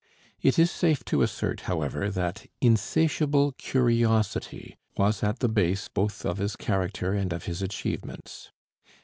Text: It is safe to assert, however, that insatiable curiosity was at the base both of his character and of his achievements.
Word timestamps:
It 0.41 0.57
is 0.57 0.71
safe 0.71 1.05
to 1.05 1.21
assert, 1.21 1.59
however, 1.69 2.09
that 2.09 2.47
insatiable 2.59 3.51
curiosity 3.59 4.75
was 4.97 5.21
at 5.21 5.41
the 5.41 5.47
base 5.47 5.89
both 5.89 6.25
of 6.25 6.39
his 6.39 6.55
character 6.55 7.13
and 7.13 7.31
of 7.31 7.43
his 7.43 7.61
achievements. 7.61 8.49